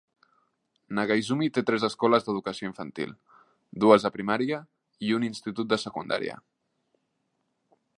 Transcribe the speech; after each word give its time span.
Nagaizumi 0.99 1.49
té 1.57 1.63
tres 1.67 1.85
escoles 1.89 2.25
d'educació 2.29 2.71
infantil, 2.71 3.13
dues 3.85 4.09
de 4.09 4.13
primària 4.19 4.61
i 5.11 5.15
un 5.19 5.31
institut 5.33 5.73
de 5.75 5.83
secundària. 5.89 6.45